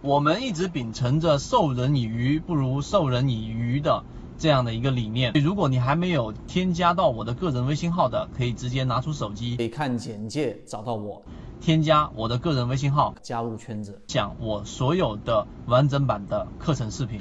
[0.00, 4.04] 我们一直秉承着授人以鱼不如授人以渔的
[4.38, 5.32] 这样的一个理念。
[5.42, 11.20] 如果你还没有添加到我的个人微信号的，可以直接拿出手机，可以看简介找到我，
[11.60, 17.20] 添加我的个人微信号，加入圈子，讲我所有的完整版的课程视频。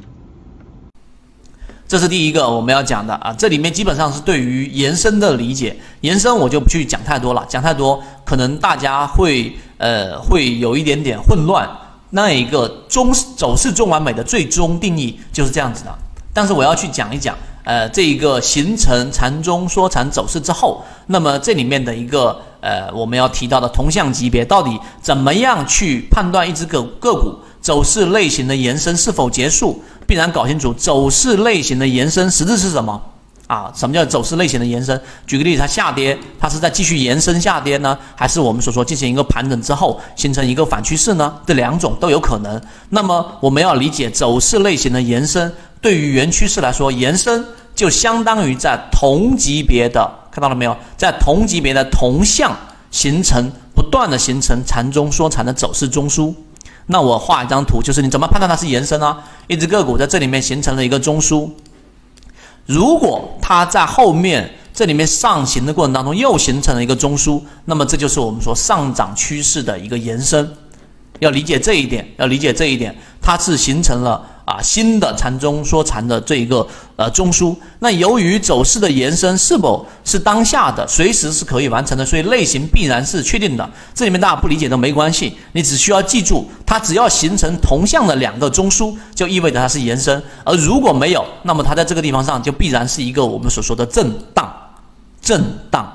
[1.87, 11.67] 这是第一个我们要讲的啊，这里面基本上是对于延伸的理解，延伸我就不去讲太多了，讲太多可能大家会呃会有一点点混乱。
[12.11, 15.93] 那一个中走势中完美的最终定义就是这样子的，
[16.33, 29.81] 但是我要去讲一讲，呃，这一个形成禅中说禅走势之后，那么这里面的一个呃我们要提到的同向级别，到底怎么样去判断一只个个股走势类型的延伸是否结束？
[30.05, 33.01] 必然搞清楚走势类型的延伸实质是什么。
[33.47, 35.01] 啊，什么叫走势类型的延伸？
[35.25, 41.33] 举个例子，它下跌，它是在继续延伸下跌呢，还是我们所说进行一个盘整之后形成一个反趋势呢？
[41.45, 42.61] 这两种都有可能。
[42.89, 50.75] 那么我们要理解走势类型的延伸，对于原趋势来说，延伸就相当于在同级别的，看到了没有？
[50.97, 52.53] 在同级别的同向
[52.91, 56.33] 形成不断的形成缠中说缠的走势中枢。
[56.87, 59.17] 那我画一张图，就是你怎么判断它是延伸呢？
[59.47, 61.49] 一只个股在这里面形成了一个中枢。
[62.67, 70.47] 如果它在后面这里面上行的过程当中又形成了一个中枢，那么这就是我们说上涨趋势的一个延伸。
[71.19, 74.23] 要理解这一点，要理解这一点，它是形成了。
[74.47, 83.69] 啊，新的禅中说禅的这一个呃中枢，那由于走势的延伸是否是当下的，随时是可以完成的，所以类型必然是确定的。
[83.93, 94.49] 这里面大家不理解都没关系，你只需要记住，它只要形成同向的两个中枢，就意味着它是延伸；而如果没有，那么它在这个地方上就必然是一个我们所说的震荡，
[95.21, 95.93] 震荡。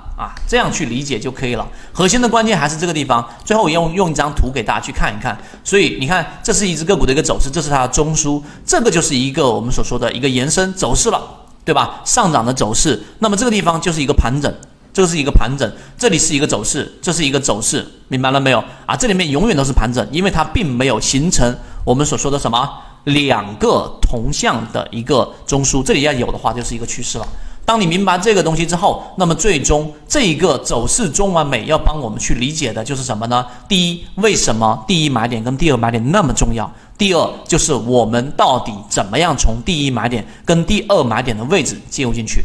[0.53, 1.67] 这样去理解就可以了。
[1.95, 3.27] 核心的关键还是这个地方。
[3.43, 5.35] 最后我用用一张图给大家去看一看。
[5.65, 11.19] 所以你看，这是一只个股的一个走势，这是它的中枢，这个就是一个我们所说的一个延伸走势了，
[11.65, 12.03] 对吧？
[12.05, 13.03] 上涨的走势。
[13.21, 14.55] 那么这个地方就是一个盘整，
[14.93, 18.63] 这是一个盘整，这里是一个走势，这是一个走势，明白了没有？
[18.85, 22.69] 啊，这里面永远都是盘整，因为它并没有形成我们所说的什么
[23.05, 25.83] 两个同向的一个中枢。
[25.83, 27.27] 这里要有的话，就是一个趋势了。
[27.65, 33.47] 当你明白这个东西之后，那么最终这一个走势中完美要帮我们去理解的就是什么呢？
[33.69, 36.71] 第一，为什么第一买点跟第二买点那么重要？
[36.99, 42.45] 第二，就是我们到底怎么样从第一买点跟第二买点的位置介入进去？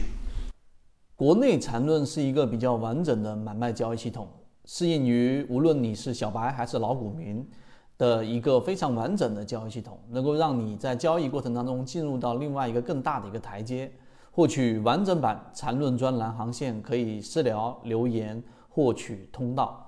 [1.15, 4.27] 国内缠论是一个比较完整的买卖交易系统，
[4.65, 7.43] 适应于无论你是小白还是老股民
[7.97, 13.91] 的一个非常完整的交易系统，能够让你在交易过程当中进入到另外一个更大的一个台阶。
[14.37, 19.86] 获取完整版缠论专栏航线，可以私聊留言获取通道。